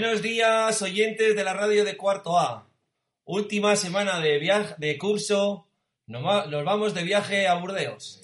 Buenos 0.00 0.22
días, 0.22 0.80
oyentes 0.80 1.34
de 1.34 1.42
la 1.42 1.54
radio 1.54 1.84
de 1.84 1.96
Cuarto 1.96 2.38
A. 2.38 2.70
Última 3.24 3.74
semana 3.74 4.20
de 4.20 4.38
viaje 4.38 4.76
de 4.78 4.96
curso. 4.96 5.66
Nos 6.06 6.24
va- 6.24 6.46
nos 6.46 6.64
vamos 6.64 6.94
de 6.94 7.02
viaje 7.02 7.48
a 7.48 7.54
Burdeos. 7.54 8.20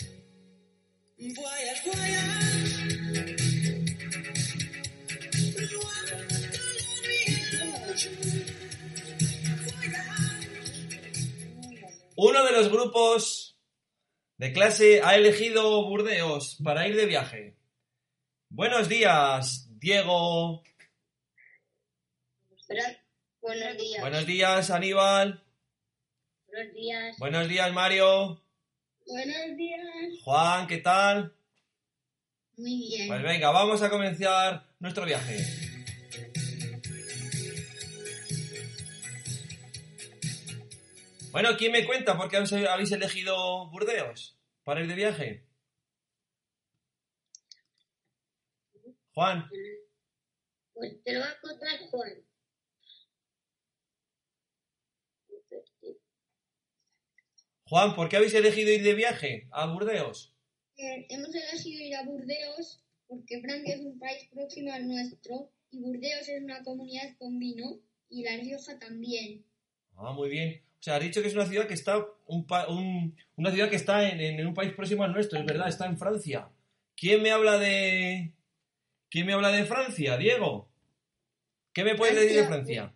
Uno 12.17 12.45
de 12.45 12.53
los 12.53 12.71
grupos 12.71 13.59
de 14.39 14.53
clase 14.53 15.01
ha 15.03 15.17
elegido 15.17 15.89
Burdeos 15.89 16.59
para 16.63 16.87
ir 16.89 16.97
de 16.97 17.07
viaje. 17.07 17.57
Buenos 18.51 18.89
días, 18.89 19.69
Diego. 19.79 20.63
Buenos 23.41 23.77
días. 23.77 24.01
Buenos 24.01 24.27
días, 24.27 24.71
Aníbal. 24.71 25.45
Buenos 26.49 26.75
días. 26.75 27.19
Buenos 27.19 27.49
días, 27.49 27.73
Mario. 27.73 28.43
Buenos 29.07 29.57
días. 29.57 29.81
Juan, 30.25 30.67
¿qué 30.67 30.79
tal? 30.79 31.37
Muy 32.57 32.89
bien. 32.89 33.09
Pues 33.09 33.23
venga, 33.23 33.51
vamos 33.51 33.81
a 33.83 33.91
comenzar 33.91 34.67
nuestro 34.81 35.05
viaje. 35.05 35.37
Bueno, 41.31 41.51
¿quién 41.57 41.71
me 41.71 41.87
cuenta 41.87 42.17
por 42.17 42.29
qué 42.29 42.39
habéis 42.39 42.93
elegido 42.93 43.69
Burdeos 43.71 44.37
para 44.65 44.81
ir 44.81 44.89
de 44.89 44.95
viaje? 44.95 45.47
Juan, 49.15 49.49
Pues 50.73 51.03
te 51.05 51.13
lo 51.13 51.21
va 51.21 51.27
a 51.31 51.41
contar 51.41 51.79
Juan. 51.91 52.34
Juan, 57.67 57.95
¿por 57.95 58.09
qué 58.09 58.17
habéis 58.17 58.35
elegido 58.35 58.71
ir 58.73 58.83
de 58.83 58.95
viaje 58.95 59.49
a 59.51 59.67
Burdeos? 59.67 60.35
Eh, 60.77 61.07
hemos 61.09 61.35
elegido 61.35 61.83
ir 61.85 61.95
a 61.97 62.03
Burdeos 62.05 62.83
porque 63.07 63.41
Francia 63.41 63.75
es 63.75 63.81
un 63.81 63.99
país 63.99 64.29
próximo 64.33 64.73
al 64.73 64.87
nuestro 64.89 65.51
y 65.71 65.79
Burdeos 65.81 66.29
es 66.29 66.43
una 66.43 66.63
comunidad 66.63 67.17
con 67.19 67.39
vino 67.39 67.81
y 68.11 68.23
La 68.23 68.37
Rioja 68.37 68.79
también. 68.79 69.45
Ah, 69.97 70.13
muy 70.13 70.29
bien. 70.29 70.63
O 70.81 70.83
sea, 70.85 70.97
has 70.97 71.03
dicho 71.03 71.23
que 71.23 71.29
es 71.29 71.35
una 71.35 71.47
ciudad 71.47 71.67
que 71.67 71.75
está 71.75 72.05
un 72.27 72.47
pa- 72.47 72.69
un- 72.69 73.17
una 73.37 73.51
ciudad 73.51 73.71
que 73.71 73.77
está 73.77 74.09
en, 74.09 74.21
en 74.21 74.47
un 74.47 74.55
país 74.55 74.73
próximo 74.75 75.03
al 75.05 75.13
nuestro, 75.13 75.39
es 75.39 75.47
verdad, 75.47 75.69
está 75.69 75.87
en 75.87 75.97
Francia. 75.99 76.49
¿Quién 76.97 77.23
me 77.23 77.31
habla 77.31 77.59
de 77.59 78.33
quién 79.11 79.27
me 79.27 79.33
habla 79.33 79.51
de 79.51 79.65
Francia, 79.65 80.17
Diego? 80.19 80.69
¿Qué 81.73 81.85
me 81.85 81.95
puedes 81.95 82.15
decir 82.17 82.37
de 82.37 82.47
Francia? 82.47 82.95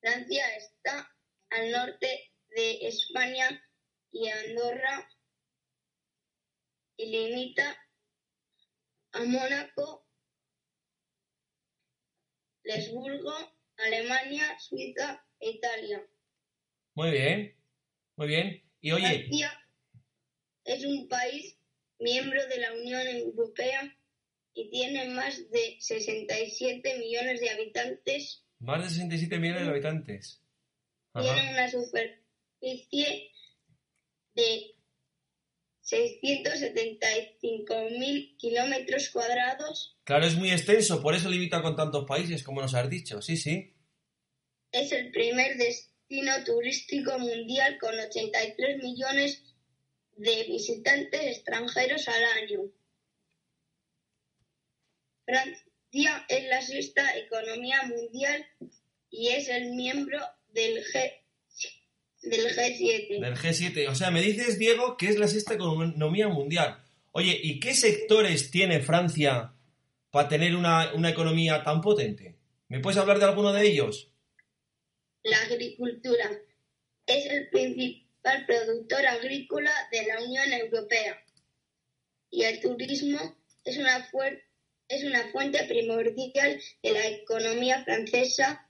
Francia 0.00 0.44
está 0.56 1.10
al 1.50 1.70
norte 1.72 2.27
de 2.58 2.88
España 2.88 3.62
y 4.10 4.28
Andorra 4.28 5.08
y 6.96 7.06
limita 7.06 7.76
a 9.12 9.22
Mónaco, 9.22 10.08
Lesburgo, 12.64 13.32
Alemania, 13.76 14.58
Suiza 14.58 15.24
e 15.38 15.50
Italia. 15.50 16.04
Muy 16.94 17.12
bien, 17.12 17.56
muy 18.16 18.26
bien. 18.26 18.64
Y 18.80 18.90
oye, 18.90 19.06
Francia 19.06 19.52
es 20.64 20.84
un 20.84 21.06
país 21.06 21.56
miembro 22.00 22.44
de 22.48 22.58
la 22.58 22.72
Unión 22.72 23.06
Europea 23.06 23.96
y 24.52 24.68
tiene 24.70 25.10
más 25.10 25.48
de 25.50 25.76
67 25.78 26.98
millones 26.98 27.40
de 27.40 27.50
habitantes. 27.50 28.44
más 28.58 28.82
de 28.82 28.88
67 28.88 29.38
millones 29.38 29.62
de 29.62 29.70
habitantes. 29.70 30.42
Ajá. 31.12 31.34
Tiene 31.34 31.52
una 31.52 31.70
superficie 32.60 33.32
de 34.34 34.74
675.000 35.82 38.36
kilómetros 38.36 39.08
cuadrados. 39.10 39.96
Claro, 40.04 40.26
es 40.26 40.36
muy 40.36 40.50
extenso, 40.50 41.00
por 41.00 41.14
eso 41.14 41.30
limita 41.30 41.62
con 41.62 41.76
tantos 41.76 42.04
países, 42.06 42.42
como 42.42 42.60
nos 42.60 42.74
has 42.74 42.90
dicho. 42.90 43.22
Sí, 43.22 43.36
sí. 43.36 43.72
Es 44.70 44.90
el 44.92 45.10
primer 45.10 45.56
destino 45.56 46.44
turístico 46.44 47.18
mundial 47.18 47.78
con 47.80 47.98
83 47.98 48.82
millones 48.82 49.42
de 50.16 50.44
visitantes 50.44 51.22
extranjeros 51.22 52.06
al 52.08 52.24
año. 52.42 52.70
Francia 55.24 56.26
es 56.28 56.44
la 56.48 56.60
sexta 56.60 57.16
economía 57.16 57.80
mundial 57.84 58.46
y 59.10 59.28
es 59.28 59.48
el 59.48 59.70
miembro 59.70 60.18
del, 60.48 60.84
G, 60.84 61.17
del 62.22 62.46
G7. 62.54 63.20
Del 63.20 63.36
G7. 63.36 63.88
O 63.88 63.94
sea, 63.94 64.10
me 64.10 64.22
dices, 64.22 64.58
Diego, 64.58 64.96
que 64.96 65.08
es 65.08 65.18
la 65.18 65.28
sexta 65.28 65.54
economía 65.54 66.28
mundial. 66.28 66.82
Oye, 67.12 67.38
¿y 67.42 67.60
qué 67.60 67.74
sectores 67.74 68.50
tiene 68.50 68.80
Francia 68.80 69.52
para 70.10 70.28
tener 70.28 70.56
una, 70.56 70.92
una 70.94 71.10
economía 71.10 71.62
tan 71.62 71.80
potente? 71.80 72.36
¿Me 72.68 72.80
puedes 72.80 72.98
hablar 72.98 73.18
de 73.18 73.24
alguno 73.24 73.52
de 73.52 73.66
ellos? 73.66 74.10
La 75.22 75.40
agricultura 75.42 76.30
es 77.06 77.26
el 77.26 77.48
principal 77.48 78.46
productor 78.46 79.06
agrícola 79.06 79.72
de 79.90 80.06
la 80.06 80.22
Unión 80.22 80.52
Europea 80.52 81.22
y 82.30 82.42
el 82.42 82.60
turismo 82.60 83.36
es 83.64 83.78
una, 83.78 84.08
es 84.88 85.04
una 85.04 85.28
fuente 85.30 85.64
primordial 85.64 86.60
de 86.82 86.92
la 86.92 87.06
economía 87.06 87.82
francesa, 87.84 88.67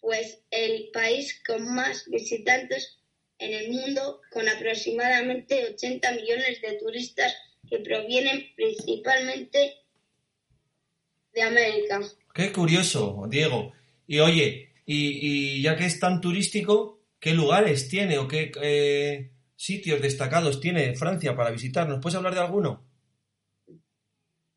pues 0.00 0.42
el 0.50 0.90
país 0.92 1.40
con 1.46 1.74
más 1.74 2.04
visitantes 2.08 2.98
en 3.38 3.52
el 3.52 3.70
mundo, 3.70 4.20
con 4.30 4.48
aproximadamente 4.48 5.66
80 5.74 6.12
millones 6.12 6.60
de 6.60 6.78
turistas 6.78 7.34
que 7.68 7.78
provienen 7.78 8.46
principalmente 8.56 9.74
de 11.32 11.42
América. 11.42 12.00
Qué 12.34 12.52
curioso, 12.52 13.26
Diego. 13.28 13.72
Y 14.06 14.20
oye, 14.20 14.72
y, 14.86 15.58
y 15.58 15.62
ya 15.62 15.76
que 15.76 15.86
es 15.86 16.00
tan 16.00 16.20
turístico, 16.20 17.00
¿qué 17.20 17.34
lugares 17.34 17.88
tiene 17.88 18.18
o 18.18 18.26
qué 18.26 18.50
eh, 18.62 19.30
sitios 19.54 20.00
destacados 20.00 20.60
tiene 20.60 20.96
Francia 20.96 21.36
para 21.36 21.50
visitar? 21.50 21.88
¿Nos 21.88 22.00
puedes 22.00 22.16
hablar 22.16 22.34
de 22.34 22.40
alguno? 22.40 22.84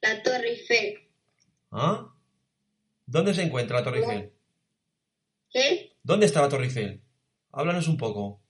La 0.02 0.24
Torre 0.24 0.50
Eiffel. 0.50 1.00
¿Ah? 1.72 2.14
¿Dónde 3.06 3.34
se 3.34 3.44
encuentra 3.44 3.78
la 3.78 3.84
Torre 3.84 4.00
Eiffel? 4.00 4.32
¿Qué? 5.52 5.98
¿Dónde 6.04 6.26
está 6.26 6.42
la 6.42 6.50
Torre 6.50 6.66
Eiffel? 6.66 7.02
Háblanos 7.52 7.88
un 7.88 7.98
poco. 7.98 8.42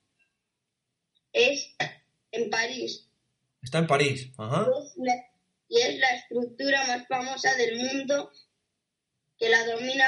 es 1.34 1.76
en 2.32 2.50
París 2.50 3.08
Está 3.62 3.80
en 3.80 3.88
París. 3.88 4.32
Ajá. 4.38 4.68
Y 5.68 5.80
es 5.80 6.00
la 6.00 6.16
estructura 6.16 6.86
más 6.88 7.08
famosa 7.08 7.56
del 7.56 7.78
mundo 7.78 8.32
que 9.38 9.50
la 9.50 9.66
domina 9.66 10.06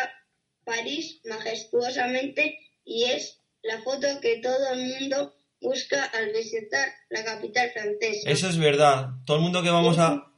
París 0.63 1.21
majestuosamente 1.25 2.59
y 2.83 3.05
es 3.05 3.39
la 3.61 3.81
foto 3.81 4.07
que 4.21 4.37
todo 4.37 4.73
el 4.73 4.87
mundo 4.87 5.35
busca 5.61 6.03
al 6.03 6.31
visitar 6.33 6.89
la 7.09 7.23
capital 7.23 7.71
francesa. 7.71 8.29
Eso 8.29 8.49
es 8.49 8.57
verdad. 8.57 9.09
Todo 9.25 9.37
el 9.37 9.43
mundo 9.43 9.63
que 9.63 9.69
vamos 9.69 9.97
a... 9.97 10.31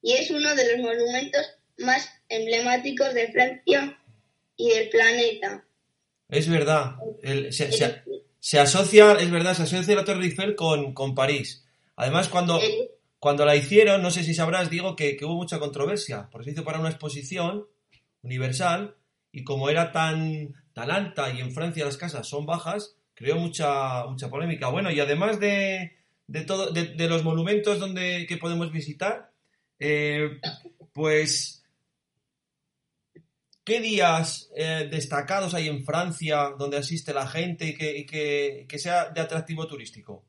Y 0.00 0.12
es 0.12 0.30
uno 0.30 0.54
de 0.54 0.72
los 0.72 0.82
monumentos 0.82 1.46
más 1.78 2.08
emblemáticos 2.28 3.12
de 3.12 3.30
Francia 3.32 3.98
y 4.56 4.70
del 4.70 4.88
planeta. 4.88 5.65
Es 6.28 6.48
verdad. 6.48 6.96
El- 7.22 7.52
se, 7.52 7.72
se- 7.72 8.02
se 8.38 8.58
asocia, 8.60 9.12
es 9.14 9.30
verdad, 9.30 9.54
se 9.54 9.64
asocia 9.64 9.94
la 9.96 10.04
Torre 10.04 10.24
Eiffel 10.24 10.54
con, 10.54 10.92
con 10.94 11.14
París. 11.14 11.64
Además, 11.96 12.28
cuando, 12.28 12.60
cuando 13.18 13.44
la 13.44 13.56
hicieron, 13.56 14.02
no 14.02 14.10
sé 14.10 14.22
si 14.22 14.34
sabrás, 14.34 14.70
digo 14.70 14.94
que, 14.96 15.16
que 15.16 15.24
hubo 15.24 15.34
mucha 15.34 15.58
controversia, 15.58 16.28
porque 16.30 16.44
se 16.46 16.50
hizo 16.52 16.64
para 16.64 16.78
una 16.78 16.90
exposición 16.90 17.66
universal 18.22 18.94
y 19.32 19.44
como 19.44 19.68
era 19.70 19.92
tan, 19.92 20.54
tan 20.74 20.90
alta 20.90 21.30
y 21.32 21.40
en 21.40 21.52
Francia 21.52 21.84
las 21.84 21.96
casas 21.96 22.28
son 22.28 22.46
bajas, 22.46 22.96
creó 23.14 23.36
mucha, 23.36 24.04
mucha 24.06 24.28
polémica. 24.28 24.68
Bueno, 24.68 24.90
y 24.90 25.00
además 25.00 25.40
de, 25.40 25.96
de, 26.26 26.40
todo, 26.42 26.70
de, 26.70 26.86
de 26.94 27.08
los 27.08 27.24
monumentos 27.24 27.78
donde, 27.80 28.26
que 28.28 28.36
podemos 28.36 28.70
visitar, 28.72 29.30
eh, 29.78 30.38
pues, 30.92 31.64
¿qué 33.66 33.80
días 33.80 34.50
eh, 34.54 34.88
destacados 34.90 35.52
hay 35.52 35.68
en 35.68 35.84
Francia 35.84 36.54
donde 36.56 36.78
asiste 36.78 37.12
la 37.12 37.26
gente 37.26 37.66
y 37.66 37.74
que, 37.74 37.98
y 37.98 38.06
que, 38.06 38.64
que 38.68 38.78
sea 38.78 39.10
de 39.10 39.20
atractivo 39.20 39.66
turístico? 39.66 40.24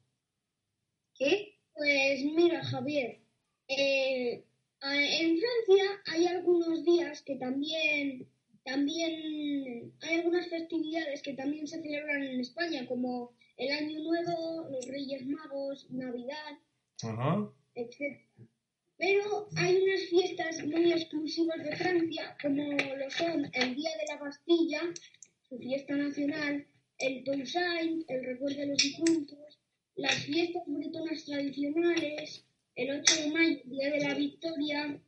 ¿Qué? 1.14 1.60
Pues 1.74 2.24
mira, 2.24 2.64
Javier, 2.64 3.20
eh, 3.68 4.44
en 4.82 5.38
Francia 5.40 6.02
hay 6.08 6.26
algunos 6.26 6.84
días 6.84 7.22
que 7.22 7.36
también, 7.36 8.28
también 8.66 9.94
hay 10.02 10.16
algunas 10.16 10.50
festividades 10.50 11.22
que 11.22 11.34
también 11.34 11.68
se 11.68 11.82
celebran 11.82 12.24
en 12.24 12.40
España, 12.40 12.88
como 12.88 13.34
el 13.56 13.72
Año 13.72 14.00
Nuevo, 14.00 14.68
los 14.72 14.88
Reyes 14.88 15.26
Magos, 15.28 15.88
Navidad, 15.92 16.58
Ajá. 17.04 17.50
etc. 17.76 18.20
Pero 18.98 19.48
hay 19.56 19.78
unas 19.78 20.02
fiestas 20.10 20.66
muy 20.66 20.92
exclusivas 20.92 21.64
de 21.64 21.76
Francia, 21.76 22.36
como 22.42 22.64
lo 22.74 23.10
son 23.12 23.46
el 23.54 23.76
Día 23.76 23.92
de 23.92 24.06
la 24.08 24.18
Bastilla, 24.18 24.82
su 25.48 25.58
fiesta 25.60 25.96
nacional, 25.96 26.66
el 26.98 27.24
Toussaint, 27.24 28.10
el 28.10 28.26
recuerdo 28.26 28.58
de 28.58 28.68
los 28.68 28.78
difuntos, 28.78 29.60
las 29.96 30.16
fiestas 30.16 30.64
bretonas 30.66 31.26
tradicionales, 31.26 32.44
el 32.76 33.00
8 33.00 33.22
de 33.22 33.32
mayo, 33.32 33.60
Día 33.66 33.92
de 33.92 34.00
la 34.00 34.14
Victoria, 34.16 35.02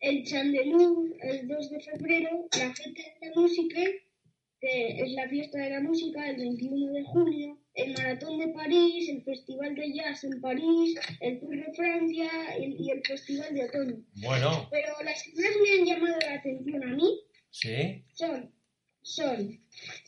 el 0.00 0.24
Chandeleur, 0.24 1.16
el 1.20 1.48
2 1.48 1.70
de 1.70 1.80
febrero, 1.80 2.48
la 2.58 2.74
Fête 2.74 3.16
de 3.20 3.26
la 3.26 3.40
Música, 3.40 3.80
que 4.60 5.02
es 5.02 5.12
la 5.12 5.28
fiesta 5.28 5.58
de 5.58 5.70
la 5.70 5.80
música, 5.80 6.30
el 6.30 6.36
21 6.36 6.92
de 6.92 7.02
junio, 7.02 7.61
el 7.74 7.92
Maratón 7.94 8.38
de 8.38 8.48
París, 8.48 9.08
el 9.08 9.22
Festival 9.24 9.74
de 9.74 9.92
Jazz 9.94 10.24
en 10.24 10.40
París, 10.40 10.98
el 11.20 11.40
Tour 11.40 11.56
de 11.56 11.72
Francia 11.74 12.30
y, 12.58 12.76
y 12.86 12.90
el 12.90 13.02
Festival 13.06 13.54
de 13.54 13.64
Otoño. 13.64 13.96
Bueno, 14.22 14.68
Pero 14.70 14.92
las 15.04 15.22
que 15.22 15.32
más 15.34 15.52
me 15.62 15.78
han 15.80 15.86
llamado 15.86 16.18
la 16.20 16.34
atención 16.34 16.82
a 16.84 16.96
mí 16.96 17.20
sí. 17.50 18.04
son, 18.14 18.52
son 19.02 19.60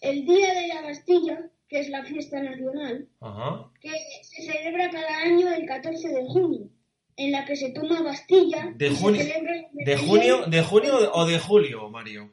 el 0.03 0.27
Día 0.27 0.55
de 0.55 0.67
la 0.69 0.83
Bastilla, 0.83 1.51
que 1.69 1.81
es 1.81 1.89
la 1.89 2.05
fiesta 2.05 2.41
nacional, 2.43 3.09
Ajá. 3.21 3.71
que 3.81 3.91
se 4.23 4.43
celebra 4.43 4.91
cada 4.91 5.19
año 5.23 5.53
el 5.55 5.67
14 5.67 6.09
de 6.09 6.25
junio, 6.27 6.69
en 7.17 7.33
la 7.33 7.45
que 7.47 7.57
se 7.57 7.71
toma 7.71 8.03
Bastilla. 8.03 8.73
De 8.77 8.89
y 8.89 8.95
se 8.95 8.97
junio- 9.03 9.23
celebra 9.23 9.55
la 9.57 9.85
¿De 9.85 9.97
junio, 9.97 10.47
de 10.47 10.63
junio 10.63 11.13
o 11.15 11.25
de 11.27 11.39
julio, 11.39 11.89
Mario? 11.91 12.31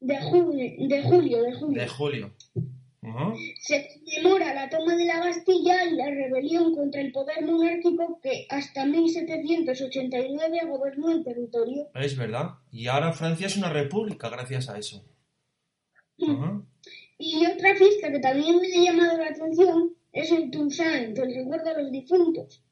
De 0.00 0.18
junio, 0.18 0.88
de 0.88 1.02
julio, 1.02 1.42
de 1.42 1.52
julio. 1.54 1.80
De 1.82 1.88
julio. 1.88 2.36
Se 3.60 3.88
conmemora 3.88 4.54
la 4.54 4.70
toma 4.70 4.94
de 4.94 5.06
la 5.06 5.18
Bastilla 5.18 5.84
y 5.84 5.96
la 5.96 6.06
rebelión 6.06 6.72
contra 6.72 7.00
el 7.00 7.10
poder 7.10 7.44
monárquico 7.44 8.20
que 8.22 8.46
hasta 8.48 8.86
1789 8.86 10.60
gobernó 10.68 11.10
el 11.10 11.24
territorio. 11.24 11.88
Es 11.94 12.16
verdad. 12.16 12.50
Y 12.70 12.86
ahora 12.86 13.12
Francia 13.12 13.48
es 13.48 13.56
una 13.56 13.70
república 13.70 14.28
gracias 14.28 14.68
a 14.68 14.78
eso. 14.78 15.04
Y 17.18 17.44
otra 17.44 17.74
fiesta 17.74 18.12
que 18.12 18.20
también 18.20 18.60
me 18.60 18.68
ha 18.68 18.92
llamado 18.92 19.18
la 19.18 19.30
atención 19.30 19.96
es 20.12 20.30
el 20.30 20.50
Toussaint, 20.52 21.18
el 21.18 21.34
recuerdo 21.34 21.70
a 21.70 21.80
los 21.80 21.90
difuntos. 21.90 22.62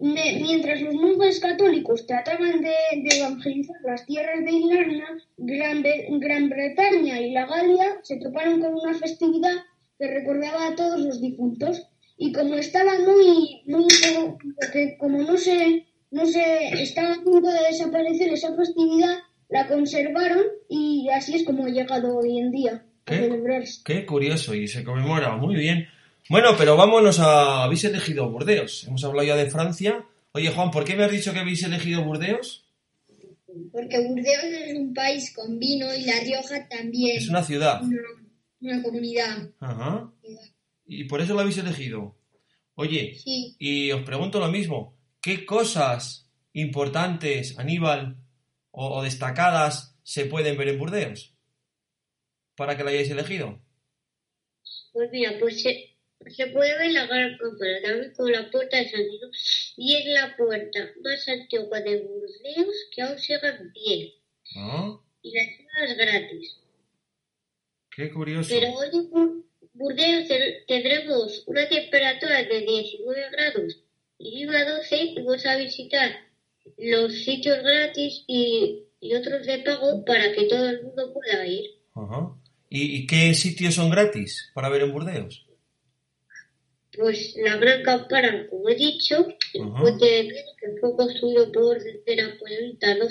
Mientras 0.00 0.80
los 0.80 0.94
monjes 0.94 1.40
católicos 1.40 2.06
trataban 2.06 2.62
de, 2.62 2.72
de 3.02 3.18
evangelizar 3.18 3.76
las 3.84 4.06
tierras 4.06 4.44
de 4.44 4.52
Irlanda, 4.52 5.90
Gran 6.08 6.48
Bretaña 6.48 7.20
y 7.20 7.32
la 7.32 7.46
Galia 7.46 7.98
se 8.02 8.16
toparon 8.16 8.60
con 8.60 8.74
una 8.74 8.94
festividad 8.94 9.56
que 9.98 10.08
recordaba 10.08 10.68
a 10.68 10.74
todos 10.74 10.98
los 11.00 11.20
difuntos. 11.20 11.86
Y 12.16 12.32
como 12.32 12.54
estaba 12.54 12.92
muy, 12.98 13.62
muy, 13.66 13.86
porque 14.58 14.96
como 14.98 15.22
no 15.22 15.36
se, 15.36 15.86
no 16.10 16.26
se, 16.26 16.68
estaba 16.82 17.14
a 17.14 17.22
punto 17.22 17.50
de 17.50 17.68
desaparecer 17.70 18.32
esa 18.32 18.54
festividad, 18.56 19.18
la 19.48 19.68
conservaron 19.68 20.44
y 20.68 21.08
así 21.14 21.34
es 21.36 21.44
como 21.44 21.66
ha 21.66 21.68
llegado 21.68 22.16
hoy 22.16 22.38
en 22.38 22.50
día 22.50 22.84
a 23.06 23.10
¿Qué? 23.10 23.18
celebrarse. 23.18 23.82
Qué 23.84 24.06
curioso. 24.06 24.54
Y 24.54 24.66
se 24.66 24.84
conmemora. 24.84 25.36
Muy 25.36 25.56
bien. 25.56 25.86
Bueno, 26.28 26.50
pero 26.56 26.76
vámonos 26.76 27.18
a... 27.18 27.64
Habéis 27.64 27.84
elegido 27.84 28.28
Burdeos. 28.30 28.84
Hemos 28.86 29.02
hablado 29.04 29.26
ya 29.26 29.36
de 29.36 29.50
Francia. 29.50 30.04
Oye, 30.32 30.50
Juan, 30.50 30.70
¿por 30.70 30.84
qué 30.84 30.94
me 30.96 31.04
has 31.04 31.10
dicho 31.10 31.32
que 31.32 31.40
habéis 31.40 31.62
elegido 31.64 32.04
Burdeos? 32.04 32.64
Porque 33.72 33.98
Burdeos 34.06 34.44
es 34.44 34.76
un 34.76 34.94
país 34.94 35.34
con 35.34 35.58
vino 35.58 35.92
y 35.94 36.02
La 36.04 36.20
Rioja 36.20 36.68
también. 36.68 37.16
Es 37.16 37.28
una 37.28 37.42
ciudad. 37.42 37.82
una, 37.82 38.00
una 38.60 38.82
comunidad. 38.82 39.50
Ajá. 39.58 40.12
Y 40.86 41.04
por 41.04 41.20
eso 41.20 41.34
lo 41.34 41.40
habéis 41.40 41.58
elegido. 41.58 42.16
Oye, 42.76 43.14
Sí. 43.18 43.56
y 43.58 43.90
os 43.92 44.02
pregunto 44.02 44.38
lo 44.38 44.48
mismo. 44.48 44.96
¿Qué 45.20 45.44
cosas 45.44 46.28
importantes, 46.52 47.58
Aníbal, 47.58 48.16
o, 48.70 48.98
o 48.98 49.02
destacadas 49.02 49.96
se 50.04 50.26
pueden 50.26 50.56
ver 50.56 50.68
en 50.68 50.78
Burdeos? 50.78 51.34
Para 52.56 52.76
que 52.76 52.84
la 52.84 52.90
hayáis 52.90 53.10
elegido. 53.10 53.60
Pues 54.92 55.10
mira, 55.12 55.32
pues 55.38 55.62
se, 55.62 55.89
se 56.28 56.46
puede 56.48 56.76
ver 56.78 56.92
la 56.92 57.06
gran 57.06 57.36
cámara, 57.38 57.80
también 57.82 58.12
con 58.14 58.30
la 58.32 58.50
puerta 58.50 58.76
de 58.76 58.88
San 58.90 59.00
Nino, 59.06 59.28
y 59.76 59.96
es 59.96 60.06
la 60.06 60.36
puerta 60.36 60.90
más 61.02 61.28
antigua 61.28 61.80
de 61.80 61.98
Burdeos 62.02 62.74
que 62.94 63.02
aún 63.02 63.18
sigue 63.18 63.38
en 63.48 63.72
pie. 63.72 64.14
Ah, 64.56 65.00
Y 65.22 65.32
la 65.32 65.42
entrada 65.42 65.84
es 65.86 65.96
gratis. 65.96 66.56
qué 67.94 68.10
curioso. 68.10 68.48
Pero 68.52 68.72
hoy 68.74 68.88
en 68.92 69.10
Bur- 69.10 69.44
Burdeos 69.74 70.28
te- 70.28 70.64
tendremos 70.68 71.44
una 71.46 71.68
temperatura 71.68 72.42
de 72.42 72.60
19 72.60 73.30
grados 73.32 73.78
y 74.18 74.42
iba 74.42 74.58
a 74.58 74.70
12 74.76 74.96
y 74.96 75.14
vamos 75.16 75.46
a 75.46 75.56
visitar 75.56 76.10
los 76.76 77.14
sitios 77.24 77.58
gratis 77.62 78.24
y, 78.26 78.84
y 79.00 79.14
otros 79.14 79.46
de 79.46 79.58
pago 79.58 80.04
para 80.04 80.32
que 80.32 80.44
todo 80.44 80.68
el 80.68 80.82
mundo 80.82 81.12
pueda 81.14 81.46
ir. 81.46 81.64
Ajá. 81.94 82.34
¿Y, 82.68 82.96
y 82.98 83.06
qué 83.06 83.32
sitios 83.34 83.74
son 83.74 83.90
gratis 83.90 84.50
para 84.54 84.68
ver 84.68 84.82
en 84.82 84.92
Burdeos? 84.92 85.46
Pues 86.96 87.36
la 87.36 87.56
Gran 87.56 87.82
Campana, 87.82 88.46
como 88.50 88.68
he 88.68 88.74
dicho, 88.74 89.26
el 89.54 89.72
puente 89.80 90.04
de 90.04 90.22
Pino, 90.24 90.56
que 90.58 90.80
fue 90.80 90.96
construido 90.96 91.52
por 91.52 91.76
orden 91.76 92.02
de 92.04 92.16
Napoleón, 92.16 92.78
tardó 92.78 93.08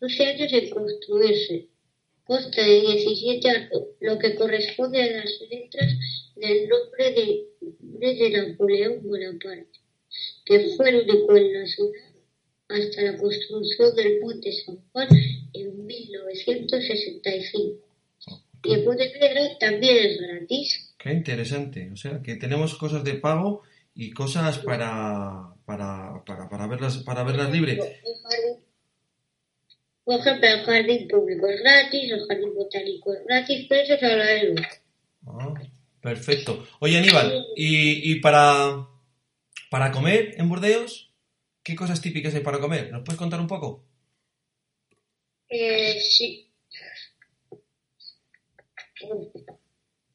12 0.00 0.26
años 0.26 0.52
en 0.52 0.70
construirse. 0.70 1.68
Consta 2.24 2.62
de 2.62 2.80
17 2.80 3.50
arcos, 3.50 3.82
lo 4.00 4.18
que 4.18 4.34
corresponde 4.34 5.02
a 5.02 5.16
las 5.18 5.30
letras 5.48 5.94
del 6.36 6.68
nombre 6.68 7.12
de, 7.12 8.16
de 8.18 8.30
Napoleón 8.30 9.00
Bonaparte, 9.02 9.78
que 10.44 10.74
fue 10.76 10.90
el 10.90 11.08
único 11.08 11.36
en 11.36 11.60
la 11.60 11.66
ciudad 11.66 12.10
hasta 12.70 13.02
la 13.02 13.18
construcción 13.18 13.94
del 13.96 14.20
puente 14.20 14.52
San 14.52 14.78
Juan 14.92 15.08
en 15.54 15.86
1965. 15.86 17.84
Y 18.62 18.74
el 18.74 18.84
puente 18.84 19.04
de 19.04 19.10
piedra 19.10 19.58
también 19.58 19.96
es 19.98 20.20
gratis. 20.20 20.89
Qué 21.02 21.12
interesante. 21.12 21.90
O 21.92 21.96
sea, 21.96 22.20
que 22.22 22.36
tenemos 22.36 22.74
cosas 22.76 23.02
de 23.04 23.14
pago 23.14 23.62
y 23.94 24.10
cosas 24.12 24.58
para, 24.58 25.54
para, 25.64 26.22
para, 26.26 26.48
para 26.48 26.66
verlas, 26.66 26.98
para 26.98 27.24
verlas 27.24 27.50
libre. 27.50 27.72
El 27.72 27.80
jardín- 28.22 28.64
Por 30.04 30.20
ejemplo, 30.20 30.48
el 30.48 30.60
jardín 30.64 31.08
público 31.08 31.46
es 31.48 31.60
gratis, 31.60 32.12
el 32.12 32.26
jardín 32.26 32.54
botánico 32.54 33.14
es 33.14 33.24
gratis, 33.26 33.66
pero 33.68 33.82
eso 33.82 33.94
es 33.94 34.02
hablaremos. 34.02 34.60
Ah, 35.26 35.54
perfecto. 36.02 36.66
Oye, 36.80 36.98
Aníbal, 36.98 37.46
¿y, 37.56 38.12
y 38.12 38.20
para, 38.20 38.86
para 39.70 39.92
comer 39.92 40.34
en 40.38 40.48
Burdeos? 40.48 41.12
¿Qué 41.62 41.76
cosas 41.76 42.00
típicas 42.00 42.34
hay 42.34 42.40
para 42.42 42.58
comer? 42.60 42.90
¿Nos 42.90 43.02
puedes 43.04 43.18
contar 43.18 43.40
un 43.40 43.46
poco? 43.46 43.84
Eh, 45.48 45.98
sí. 46.00 46.46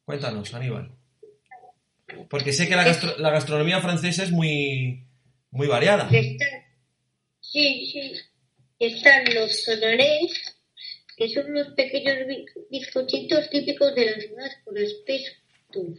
Cuéntanos, 0.05 0.53
Aníbal. 0.53 0.91
Porque 2.29 2.53
sé 2.53 2.67
que 2.67 2.75
la, 2.75 2.83
gastro- 2.83 3.17
la 3.17 3.31
gastronomía 3.31 3.81
francesa 3.81 4.24
es 4.24 4.31
muy, 4.31 5.03
muy 5.51 5.67
variada. 5.67 6.09
Están, 6.12 6.47
sí, 7.41 7.89
sí. 7.91 8.12
Están 8.79 9.25
los 9.33 9.63
sonarés, 9.63 10.55
que 11.17 11.29
son 11.29 11.50
unos 11.51 11.69
pequeños 11.75 12.27
bi- 12.27 12.45
bizcochitos 12.69 13.50
típicos 13.50 13.95
de 13.95 14.05
la 14.12 14.19
ciudad 14.21 14.51
con 14.63 14.77
aspecto 14.77 15.95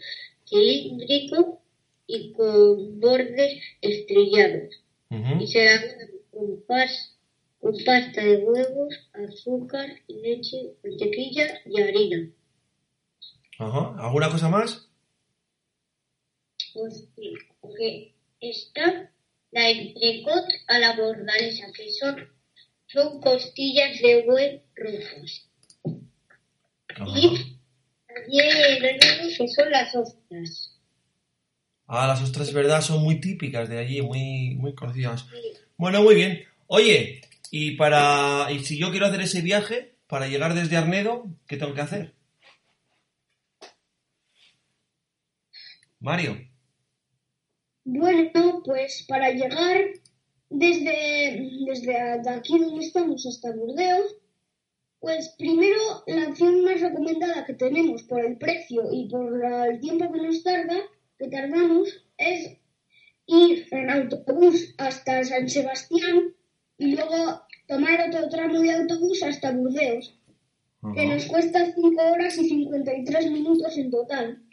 cilíndrico 0.49 1.63
y 2.07 2.33
con 2.33 3.01
bordes 3.01 3.61
estrellados. 3.81 4.83
Ujú. 5.09 5.41
y 5.41 5.47
se 5.47 5.63
elaboran 5.65 6.09
con, 6.33 6.67
pas- 6.67 7.13
con 7.61 7.73
pasta 7.85 8.23
de 8.25 8.37
huevos, 8.39 8.95
azúcar, 9.15 9.89
leche, 10.09 10.73
mantequilla 10.83 11.61
y 11.65 11.81
harina. 11.81 12.29
Ajá. 13.59 13.95
¿Alguna 13.99 14.31
cosa 14.31 14.49
más? 14.49 14.89
Pues 16.75 17.09
sí, 17.17 17.35
porque 17.61 18.15
está 18.41 19.11
la 19.51 19.71
entrecot 19.71 20.45
a 20.69 20.79
la 20.79 20.97
bordalesa, 20.97 21.67
que 21.75 21.91
son, 21.93 22.29
son 22.87 23.21
costillas 23.21 24.01
de 24.03 24.25
buen 24.27 24.63
rojas. 24.75 25.49
Y 27.15 27.59
también 28.07 28.99
que 29.39 29.49
son 29.49 29.71
las 29.71 29.95
ostras. 29.95 30.73
Ah, 31.87 32.07
las 32.07 32.21
ostras, 32.23 32.53
verdad, 32.53 32.83
son 32.83 33.03
muy 33.03 33.21
típicas 33.21 33.69
de 33.69 33.79
allí, 33.79 34.03
muy, 34.03 34.57
muy 34.57 34.75
conocidas. 34.75 35.27
Bueno, 35.77 36.03
muy 36.03 36.15
bien. 36.15 36.45
Oye, 36.67 37.21
y 37.51 37.77
para 37.77 38.49
y 38.51 38.59
si 38.65 38.77
yo 38.77 38.91
quiero 38.91 39.07
hacer 39.07 39.21
ese 39.21 39.41
viaje, 39.41 39.95
para 40.09 40.27
llegar 40.27 40.55
desde 40.55 40.77
Arnedo, 40.77 41.27
¿qué 41.47 41.57
tengo 41.57 41.75
que 41.75 41.81
hacer? 41.81 42.16
Mario. 46.07 46.37
Bueno, 47.85 48.63
pues 48.65 49.05
para 49.09 49.33
llegar 49.33 49.77
desde, 50.49 51.51
desde 51.67 51.99
aquí 52.31 52.61
donde 52.61 52.87
estamos 52.87 53.27
hasta 53.27 53.51
Burdeos, 53.51 54.15
pues 55.01 55.35
primero 55.37 55.81
la 56.07 56.29
opción 56.29 56.63
más 56.63 56.81
recomendada 56.81 57.45
que 57.45 57.55
tenemos 57.55 58.05
por 58.05 58.25
el 58.25 58.39
precio 58.39 58.85
y 58.93 59.09
por 59.09 59.45
el 59.45 59.81
tiempo 59.81 60.13
que 60.13 60.23
nos 60.23 60.45
tarda, 60.45 60.77
que 61.19 61.27
tardamos, 61.27 61.89
es 62.19 62.57
ir 63.27 63.67
en 63.73 63.91
autobús 63.91 64.77
hasta 64.79 65.25
San 65.25 65.49
Sebastián 65.49 66.37
y 66.79 66.95
luego 66.95 67.43
tomar 67.67 68.09
otro 68.09 68.29
tramo 68.29 68.61
de 68.61 68.71
autobús 68.71 69.25
hasta 69.25 69.51
Burdeos, 69.51 70.17
que 70.95 71.05
nos 71.05 71.27
cuesta 71.27 71.75
5 71.75 72.01
horas 72.01 72.39
y 72.39 72.49
53 72.49 73.33
minutos 73.33 73.77
en 73.77 73.91
total. 73.91 74.46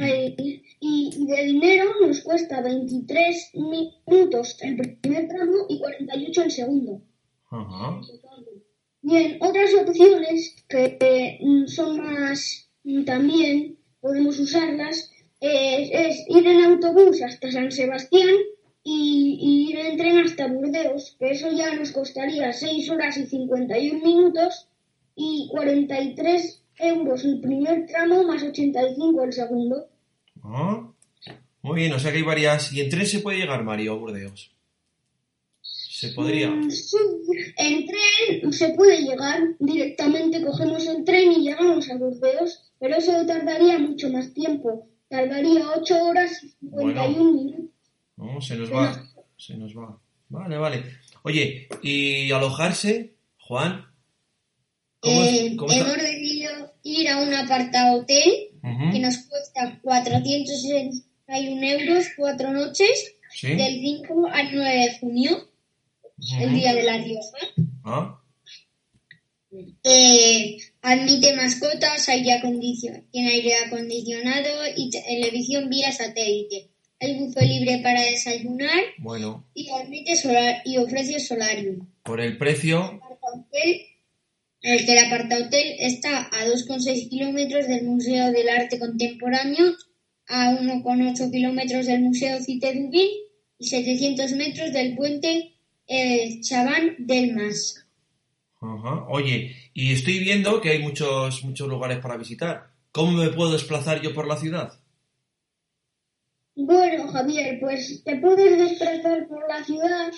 Y, 0.00 0.62
y 0.80 1.26
de 1.26 1.44
dinero 1.44 1.90
nos 2.00 2.22
cuesta 2.22 2.62
23 2.62 3.52
minutos 3.54 4.56
el 4.62 4.96
primer 4.98 5.28
tramo 5.28 5.66
y 5.68 5.78
48 5.78 6.42
el 6.42 6.50
segundo. 6.50 7.02
Ajá. 7.50 8.00
Bien, 9.02 9.38
otras 9.40 9.74
opciones 9.74 10.56
que 10.68 10.96
eh, 11.00 11.38
mm, 11.42 11.66
son 11.66 12.00
más 12.00 12.70
mm, 12.84 13.04
también 13.04 13.78
podemos 14.00 14.38
usarlas 14.38 15.10
eh, 15.40 15.90
es 15.92 16.24
ir 16.28 16.46
en 16.46 16.64
autobús 16.64 17.22
hasta 17.22 17.50
San 17.50 17.72
Sebastián 17.72 18.36
y, 18.82 19.38
y 19.40 19.70
ir 19.72 19.78
en 19.78 19.96
tren 19.96 20.18
hasta 20.18 20.48
Burdeos, 20.48 21.16
que 21.18 21.30
eso 21.30 21.50
ya 21.50 21.74
nos 21.74 21.92
costaría 21.92 22.52
6 22.52 22.90
horas 22.90 23.16
y 23.16 23.26
51 23.26 24.04
minutos 24.04 24.68
y 25.14 25.48
43 25.50 26.59
euros 26.80 27.24
el 27.24 27.40
primer 27.40 27.86
tramo 27.86 28.22
más 28.24 28.42
85 28.42 29.24
el 29.24 29.32
segundo. 29.32 29.88
Ah, 30.42 30.86
Muy 31.62 31.80
bien, 31.80 31.92
o 31.92 31.98
sea 31.98 32.10
que 32.10 32.18
hay 32.18 32.22
varias. 32.24 32.72
¿Y 32.72 32.80
en 32.80 32.88
tren 32.90 33.06
se 33.06 33.20
puede 33.20 33.38
llegar, 33.38 33.62
Mario, 33.64 33.92
a 33.92 33.96
Burdeos? 33.96 34.50
Se 35.62 36.12
podría. 36.12 36.48
Mm, 36.50 36.70
sí, 36.70 36.96
en 37.58 37.86
tren 37.86 38.52
se 38.52 38.70
puede 38.70 39.02
llegar 39.02 39.40
directamente, 39.58 40.42
cogemos 40.42 40.86
el 40.86 41.04
tren 41.04 41.32
y 41.32 41.44
llegamos 41.44 41.90
a 41.90 41.96
Burdeos, 41.98 42.72
pero 42.78 42.96
eso 42.96 43.12
tardaría 43.26 43.78
mucho 43.78 44.08
más 44.08 44.32
tiempo. 44.32 44.88
Tardaría 45.08 45.62
8 45.76 46.04
horas 46.06 46.42
y 46.42 46.48
51 46.60 47.32
minutos. 47.34 47.64
No, 48.16 48.40
se 48.40 48.56
nos 48.56 48.72
va. 48.72 49.04
Se 49.36 49.56
nos 49.56 49.76
va. 49.76 49.98
Vale, 50.30 50.56
vale. 50.56 50.84
Oye, 51.24 51.68
¿y 51.82 52.30
alojarse, 52.32 53.14
Juan? 53.38 53.84
¿Cómo 55.00 55.22
es- 55.24 55.32
Eh, 55.32 55.56
cómo 55.56 55.72
está? 55.72 55.84
Ir 56.82 57.08
a 57.08 57.18
un 57.18 57.32
aparta 57.34 57.94
hotel 57.94 58.48
que 58.92 58.98
nos 58.98 59.16
cuesta 59.18 59.78
461 59.82 61.62
euros 61.62 62.06
cuatro 62.16 62.52
noches 62.52 63.14
Sí. 63.32 63.48
del 63.54 63.80
5 63.80 64.26
al 64.32 64.48
9 64.54 64.74
de 64.76 64.98
junio, 64.98 65.48
el 66.40 66.52
día 66.52 66.74
de 66.74 66.82
la 66.82 66.98
diosa. 66.98 67.36
Ah, 67.84 68.16
Eh, 69.82 70.58
admite 70.82 71.34
mascotas, 71.34 72.08
aire 72.08 72.34
acondicionado, 72.34 73.04
tiene 73.10 73.30
aire 73.30 73.54
acondicionado 73.66 74.48
y 74.76 74.90
televisión 74.90 75.68
vía 75.68 75.90
satélite. 75.92 76.68
Hay 77.00 77.18
buffet 77.18 77.44
libre 77.48 77.78
para 77.82 78.02
desayunar 78.02 78.78
bueno, 78.98 79.44
y 79.54 79.68
admite 79.70 80.14
solar 80.16 80.62
y 80.64 80.76
ofrece 80.76 81.18
solarium. 81.18 81.88
por 82.04 82.20
el 82.20 82.36
precio. 82.38 83.00
El 84.62 84.84
que 84.84 84.92
el 84.92 84.98
apartahotel 84.98 85.76
está 85.78 86.28
a 86.28 86.46
2,6 86.46 87.08
kilómetros 87.08 87.66
del 87.66 87.84
Museo 87.84 88.30
del 88.30 88.48
Arte 88.48 88.78
Contemporáneo, 88.78 89.74
a 90.28 90.52
1,8 90.52 91.30
kilómetros 91.30 91.86
del 91.86 92.02
Museo 92.02 92.38
Cité 92.40 92.74
y 92.92 93.66
700 93.66 94.32
metros 94.32 94.72
del 94.72 94.94
puente 94.96 95.54
eh, 95.86 96.40
Chabán 96.42 96.94
del 96.98 97.34
Mas. 97.34 97.86
Ajá. 98.60 99.06
Oye, 99.08 99.56
y 99.72 99.92
estoy 99.92 100.18
viendo 100.18 100.60
que 100.60 100.70
hay 100.70 100.78
muchos, 100.80 101.42
muchos 101.44 101.66
lugares 101.66 101.98
para 101.98 102.18
visitar. 102.18 102.70
¿Cómo 102.92 103.12
me 103.12 103.30
puedo 103.30 103.52
desplazar 103.52 104.02
yo 104.02 104.12
por 104.12 104.26
la 104.26 104.36
ciudad? 104.36 104.78
Bueno, 106.54 107.08
Javier, 107.08 107.58
pues 107.58 108.04
te 108.04 108.16
puedes 108.16 108.58
desplazar 108.58 109.26
por 109.26 109.48
la 109.48 109.64
ciudad, 109.64 110.12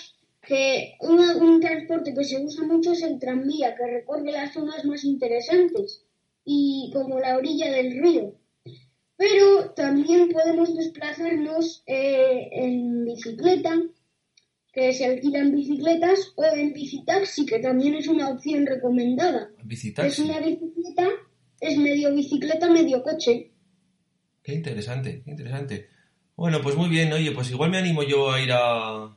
que 0.47 0.95
una- 1.01 1.37
un 1.37 1.59
transporte 1.61 2.13
que 2.13 2.23
se 2.23 2.43
usa 2.43 2.65
mucho 2.65 2.91
es 2.91 3.01
el 3.03 3.17
tranvía, 3.19 3.75
que 3.75 3.85
recorre 3.87 4.31
las 4.31 4.53
zonas 4.53 4.83
más 4.85 5.03
interesantes, 5.05 6.05
y 6.45 6.91
como 6.93 7.19
la 7.19 7.37
orilla 7.37 7.71
del 7.71 8.01
río. 8.01 8.35
Pero 9.15 9.71
también 9.75 10.29
podemos 10.29 10.75
desplazarnos 10.75 11.83
eh, 11.87 12.49
en 12.51 13.05
bicicleta, 13.05 13.71
que 14.73 14.91
se 14.91 15.05
alquilan 15.05 15.51
bicicletas, 15.53 16.33
o 16.35 16.43
en 16.43 16.73
bicitaxi, 16.73 17.45
que 17.45 17.59
también 17.59 17.93
es 17.95 18.07
una 18.07 18.29
opción 18.29 18.65
recomendada. 18.65 19.49
Es 19.59 19.65
Bicitaxi. 19.67 20.21
una 20.23 20.39
bicicleta, 20.39 21.07
es 21.61 21.77
medio 21.77 22.13
bicicleta, 22.13 22.69
medio 22.69 23.01
coche. 23.03 23.51
Qué 24.41 24.53
interesante, 24.55 25.21
qué 25.23 25.31
interesante. 25.31 25.87
Bueno, 26.35 26.59
pues 26.61 26.75
muy 26.75 26.89
bien, 26.89 27.13
oye, 27.13 27.31
pues 27.31 27.51
igual 27.51 27.69
me 27.69 27.77
animo 27.77 28.01
yo 28.03 28.31
a 28.31 28.41
ir 28.41 28.49
a 28.51 29.15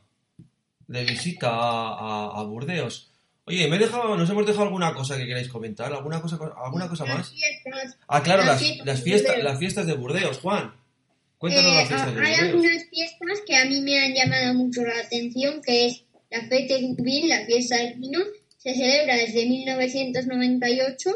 de 0.88 1.04
visita 1.04 1.48
a, 1.50 2.30
a- 2.30 2.40
a 2.40 2.42
Burdeos. 2.44 3.10
Oye, 3.44 3.68
me 3.68 3.76
he 3.76 3.78
dejado, 3.78 4.16
nos 4.16 4.28
hemos 4.28 4.44
dejado 4.44 4.64
alguna 4.64 4.92
cosa 4.92 5.16
que 5.16 5.24
queráis 5.26 5.46
comentar, 5.48 5.92
alguna 5.92 6.20
cosa, 6.20 6.36
alguna 6.64 6.88
cosa 6.88 7.04
Las 7.06 7.16
más. 7.18 7.30
fiestas. 7.30 7.96
Ah, 8.08 8.20
claro, 8.22 8.42
las 8.44 8.60
las, 8.60 8.60
fiestas 8.60 8.86
las 8.86 9.04
de 9.04 9.10
fiestas, 9.58 9.86
las 9.86 9.86
de 9.86 9.94
Burdeos, 9.94 10.38
Juan. 10.38 10.74
Cuéntanos 11.38 11.70
Eh, 11.72 11.76
las 11.76 11.88
fiestas 11.88 12.14
de 12.14 12.20
hay 12.20 12.26
Burdeos. 12.32 12.48
algunas 12.50 12.84
fiestas 12.90 13.40
que 13.46 13.56
a 13.56 13.64
mí 13.66 13.80
me 13.82 13.98
han 14.00 14.14
llamado 14.14 14.54
mucho 14.54 14.82
la 14.82 14.98
atención, 14.98 15.62
que 15.62 15.86
es 15.86 16.02
la 16.30 16.40
Fete 16.48 16.80
Dubil, 16.96 17.28
la 17.28 17.44
fiesta 17.46 17.76
del 17.76 17.94
vino. 17.94 18.18
Se 18.58 18.74
celebra 18.74 19.14
desde 19.16 19.46
1998, 19.46 21.10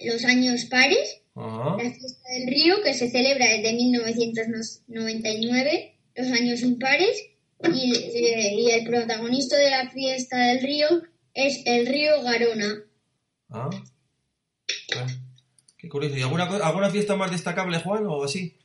los 0.00 0.24
años 0.24 0.64
pares. 0.64 1.20
La 1.36 1.76
fiesta 1.78 2.28
del 2.32 2.46
río, 2.48 2.82
que 2.82 2.94
se 2.94 3.08
celebra 3.10 3.46
desde 3.46 3.72
1999, 3.74 5.94
los 6.16 6.26
años 6.32 6.62
impares. 6.62 7.22
Y, 7.62 7.94
eh, 7.96 8.54
y 8.54 8.70
el 8.70 8.84
protagonista 8.86 9.56
de 9.56 9.70
la 9.70 9.88
fiesta 9.90 10.36
del 10.38 10.60
río 10.62 10.86
es 11.34 11.62
el 11.64 11.86
río 11.86 12.22
Garona. 12.22 12.82
Ah. 13.50 13.70
Ah, 14.96 15.06
Qué 15.78 15.88
curioso. 15.88 16.16
¿Y 16.16 16.22
alguna, 16.22 16.44
alguna 16.44 16.90
fiesta 16.90 17.16
más 17.16 17.30
destacable, 17.30 17.78
Juan, 17.78 18.04
o 18.06 18.24
así? 18.24 18.56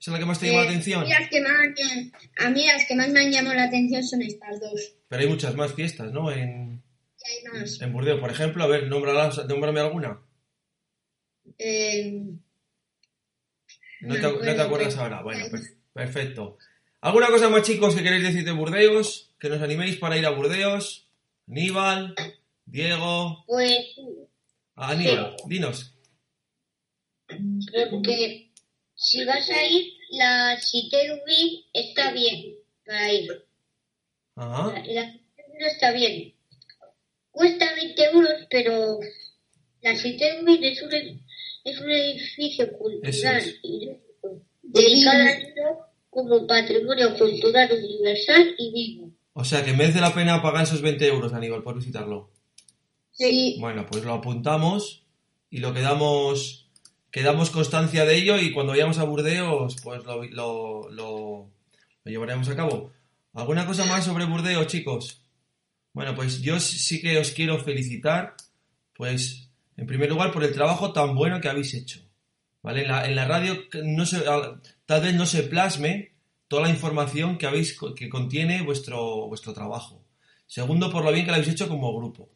¿Esa 0.00 0.10
es 0.10 0.12
la 0.12 0.18
que 0.18 0.24
más 0.26 0.38
te 0.38 0.46
llama 0.48 0.60
la 0.60 0.64
Eh, 0.66 0.68
atención? 0.70 1.02
a 1.02 1.04
mí 1.06 1.10
las 1.12 1.28
que 1.30 1.40
más 1.40 1.52
me- 1.58 2.12
a 2.46 2.50
mí 2.50 2.66
las 2.66 2.84
que 2.86 2.94
más 2.96 3.08
me 3.10 3.20
han 3.20 3.32
llamado 3.32 3.54
la 3.54 3.64
atención 3.64 4.02
son 4.02 4.22
estas 4.22 4.60
dos. 4.60 4.94
Pero 5.08 5.22
hay 5.22 5.28
muchas 5.28 5.54
más 5.54 5.72
fiestas, 5.72 6.12
¿no? 6.12 6.30
En, 6.30 6.82
hay 7.24 7.60
más. 7.60 7.80
en 7.80 7.92
Burdeos, 7.92 8.20
por 8.20 8.30
ejemplo. 8.30 8.64
A 8.64 8.66
ver, 8.66 8.88
nómbralas, 8.88 9.46
nómbrame 9.46 9.80
alguna. 9.80 10.20
Eh, 11.58 12.22
No 14.00 14.14
te, 14.14 14.20
no 14.22 14.38
te 14.40 14.60
acuerdas 14.60 14.96
ahora. 14.98 15.22
Bueno, 15.22 15.46
per- 15.50 15.60
perfecto. 15.92 16.58
¿Alguna 17.04 17.28
cosa 17.28 17.50
más, 17.50 17.62
chicos, 17.62 17.94
que 17.94 18.02
queréis 18.02 18.22
decir 18.24 18.44
de 18.44 18.52
Burdeos? 18.52 19.30
Que 19.38 19.50
nos 19.50 19.60
animéis 19.60 19.96
para 19.98 20.16
ir 20.16 20.24
a 20.24 20.30
Burdeos. 20.30 21.06
Aníbal, 21.46 22.14
Diego. 22.64 23.44
Pues 23.46 23.96
Ah, 24.76 24.90
Aníbal, 24.92 25.36
dinos. 25.46 25.94
porque 27.90 28.50
si 28.94 29.24
vas 29.24 29.48
a 29.50 29.66
ir, 29.66 29.92
la 30.12 30.56
Cité 30.60 31.08
Dublín 31.08 31.60
está 31.72 32.10
bien 32.12 32.56
para 32.86 33.12
ir. 33.12 33.44
Ajá. 34.36 34.72
La, 34.72 35.02
la 35.02 35.02
Dublín 35.46 35.66
está 35.66 35.92
bien. 35.92 36.34
Cuesta 37.30 37.74
20 37.74 38.04
euros, 38.12 38.32
pero 38.50 38.98
la 39.82 39.94
Cité 39.96 40.38
Dublín 40.38 40.64
es 40.64 40.82
un, 40.82 40.92
es 41.64 41.80
un 41.80 41.90
edificio 41.90 42.72
cultural 42.78 43.10
Eso 43.10 43.28
es. 43.30 43.58
y 43.62 43.90
dedicado 44.62 45.22
al 45.22 45.84
como 46.14 46.46
patrimonio 46.46 47.16
cultural 47.18 47.68
universal 47.72 48.54
y 48.58 48.72
vivo. 48.72 49.10
O 49.32 49.44
sea, 49.44 49.64
que 49.64 49.72
merece 49.72 50.00
la 50.00 50.14
pena 50.14 50.40
pagar 50.40 50.62
esos 50.62 50.80
20 50.80 51.06
euros, 51.08 51.32
Aníbal, 51.32 51.62
por 51.64 51.74
visitarlo. 51.74 52.30
sí, 53.10 53.56
Bueno, 53.60 53.84
pues 53.90 54.04
lo 54.04 54.14
apuntamos 54.14 55.02
y 55.50 55.58
lo 55.58 55.74
quedamos, 55.74 56.70
quedamos 57.10 57.50
constancia 57.50 58.04
de 58.04 58.16
ello 58.16 58.38
y 58.38 58.52
cuando 58.52 58.72
vayamos 58.72 58.98
a 58.98 59.04
Burdeos, 59.04 59.76
pues 59.82 60.04
lo, 60.04 60.22
lo, 60.24 60.88
lo, 60.90 61.50
lo 62.04 62.10
llevaremos 62.10 62.48
a 62.48 62.56
cabo. 62.56 62.92
¿Alguna 63.32 63.66
cosa 63.66 63.84
más 63.86 64.04
sobre 64.04 64.24
Burdeos, 64.26 64.68
chicos? 64.68 65.20
Bueno, 65.92 66.14
pues 66.14 66.40
yo 66.42 66.60
sí 66.60 67.00
que 67.00 67.18
os 67.18 67.32
quiero 67.32 67.58
felicitar, 67.58 68.34
pues, 68.96 69.48
en 69.76 69.86
primer 69.86 70.08
lugar, 70.10 70.32
por 70.32 70.44
el 70.44 70.52
trabajo 70.52 70.92
tan 70.92 71.14
bueno 71.16 71.40
que 71.40 71.48
habéis 71.48 71.74
hecho. 71.74 72.00
¿Vale? 72.62 72.82
En 72.82 72.88
la, 72.88 73.06
en 73.06 73.14
la 73.14 73.26
radio 73.26 73.58
no 73.82 74.06
se, 74.06 74.24
tal 74.86 75.02
vez 75.02 75.14
no 75.14 75.26
se 75.26 75.42
plasme 75.44 76.12
toda 76.48 76.62
la 76.62 76.70
información 76.70 77.38
que 77.38 77.46
habéis 77.46 77.78
que 77.96 78.08
contiene 78.08 78.62
vuestro, 78.62 79.26
vuestro 79.28 79.52
trabajo. 79.52 80.04
Segundo, 80.46 80.90
por 80.90 81.04
lo 81.04 81.12
bien 81.12 81.24
que 81.24 81.30
lo 81.30 81.36
habéis 81.36 81.50
hecho 81.52 81.68
como 81.68 81.96
grupo. 81.96 82.30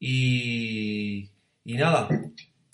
Y, 0.00 1.30
y 1.64 1.74
nada, 1.74 2.08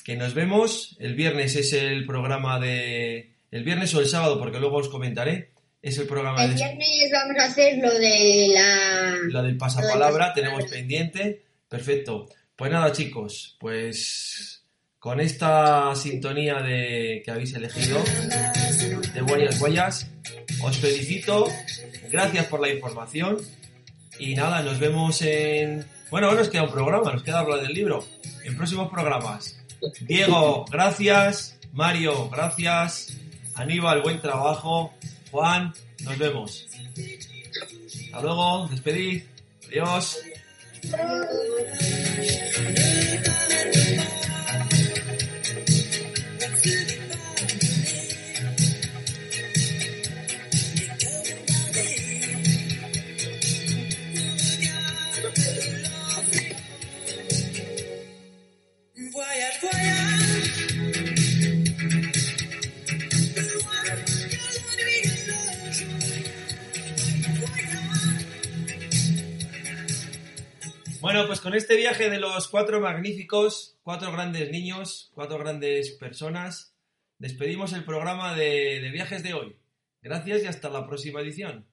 que 0.05 0.17
nos 0.17 0.35
vemos. 0.35 0.97
El 0.99 1.15
viernes 1.15 1.57
es 1.57 1.73
el 1.73 2.05
programa 2.07 2.59
de. 2.61 3.33
El 3.51 3.65
viernes 3.65 3.95
o 3.95 4.01
el 4.01 4.07
sábado, 4.07 4.39
porque 4.39 4.61
luego 4.61 4.77
os 4.79 4.89
comentaré. 4.89 5.53
Es 5.83 5.99
el 5.99 6.07
programa 6.07 6.45
El 6.45 6.51
de. 6.51 6.57
viernes 6.57 7.11
vamos 7.13 7.43
a 7.43 7.47
hacer 7.47 7.79
lo 7.79 7.93
de 7.93 8.51
la... 8.55 9.17
Lo 9.31 9.43
del 9.43 9.53
Lo 9.55 9.59
pasapalabra 9.59 10.27
del 10.27 10.35
tenemos 10.35 10.63
pasapalabra. 10.63 10.71
pendiente. 10.71 11.45
Perfecto. 11.69 12.29
Pues 12.55 12.71
nada, 12.71 12.93
chicos, 12.93 13.57
pues 13.59 14.62
con 15.03 15.19
esta 15.19 15.97
sintonía 15.97 16.63
de 16.63 17.23
que 17.25 17.31
habéis 17.33 17.53
elegido 17.55 17.99
de 19.13 19.21
Guayas 19.23 19.59
Guayas, 19.59 20.11
os 20.63 20.79
felicito. 20.79 21.49
Gracias 22.09 22.47
por 22.47 22.61
la 22.61 22.69
información. 22.69 23.39
Y 24.21 24.37
nada, 24.37 24.63
nos 24.63 24.79
vemos 24.79 25.21
en. 25.23 25.85
Bueno, 26.09 26.29
ahora 26.29 26.39
nos 26.43 26.51
queda 26.51 26.63
un 26.63 26.71
programa, 26.71 27.13
nos 27.13 27.25
queda 27.25 27.41
hablar 27.41 27.63
del 27.63 27.73
libro. 27.73 28.05
En 28.45 28.57
próximos 28.57 28.93
programas. 28.93 29.59
Diego, 30.03 30.65
gracias. 30.71 31.59
Mario, 31.73 32.31
gracias. 32.31 33.09
Aníbal, 33.57 34.03
buen 34.03 34.21
trabajo. 34.21 34.95
Juan, 35.33 35.75
nos 36.05 36.17
vemos. 36.17 36.69
Hasta 38.05 38.21
luego, 38.23 38.69
despedid. 38.71 39.25
Adiós. 39.67 40.21
Bueno, 71.03 71.27
pues 71.27 71.41
con 71.41 71.53
este 71.53 71.77
viaje 71.77 72.11
de 72.11 72.21
los 72.21 72.47
cuatro 72.47 72.81
magníficos, 72.81 73.77
cuatro 73.83 74.13
grandes 74.13 74.53
niños, 74.53 75.11
cuatro 75.17 75.37
grandes 75.37 75.91
personas, 75.91 76.77
despedimos 77.19 77.73
el 77.73 77.83
programa 77.83 78.37
de, 78.37 78.89
viajes 78.93 79.25
de 79.25 79.35
hoy. 79.35 79.57
Gracias 80.01 80.45
y 80.45 80.47
hasta 80.47 80.71
la 80.71 80.87
próxima 80.87 81.21
edición. 81.21 81.67